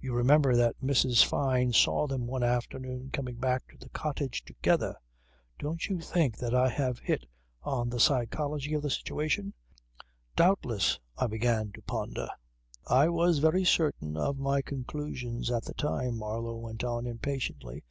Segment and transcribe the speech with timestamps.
[0.00, 1.22] You remember that Mrs.
[1.22, 4.96] Fyne saw them one afternoon coming back to the cottage together.
[5.58, 7.26] Don't you think that I have hit
[7.62, 9.52] on the psychology of the situation?..."
[10.34, 12.28] "Doubtless..." I began to ponder.
[12.86, 17.84] "I was very certain of my conclusions at the time," Marlow went on impatiently.